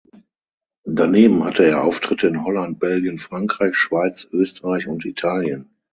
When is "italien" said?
5.05-5.69